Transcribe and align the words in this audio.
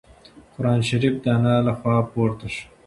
قرانشریف 0.53 1.15
د 1.23 1.25
انا 1.35 1.55
له 1.65 1.73
خوا 1.79 1.95
پورته 2.11 2.47
شو. 2.55 2.63